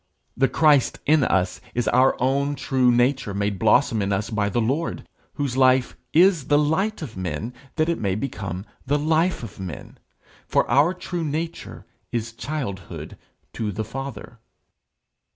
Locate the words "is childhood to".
12.11-13.71